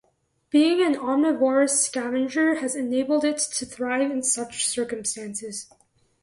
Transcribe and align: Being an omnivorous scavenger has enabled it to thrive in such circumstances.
Being 0.49 0.81
an 0.83 0.97
omnivorous 0.97 1.85
scavenger 1.85 2.55
has 2.55 2.75
enabled 2.75 3.23
it 3.23 3.37
to 3.37 3.67
thrive 3.67 4.09
in 4.09 4.23
such 4.23 4.65
circumstances. 4.65 5.71